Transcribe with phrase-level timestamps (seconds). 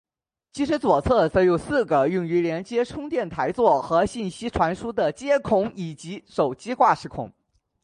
[0.51, 7.31] 机身左侧则有四个用于连接充电台座和信息传输的接孔以及手机挂饰孔。